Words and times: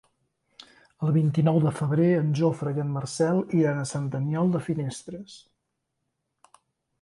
El 1.07 1.11
vint-i-nou 1.17 1.59
de 1.65 1.73
febrer 1.79 2.07
en 2.21 2.31
Jofre 2.39 2.73
i 2.77 2.81
en 2.85 2.89
Marcel 2.95 3.43
iran 3.59 3.83
a 3.83 3.85
Sant 3.91 4.09
Aniol 4.21 4.51
de 4.57 4.63
Finestres. 4.71 5.37